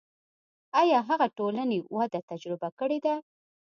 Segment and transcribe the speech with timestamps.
[0.81, 3.15] آیا هغه ټولنې وده تجربه کړې ده.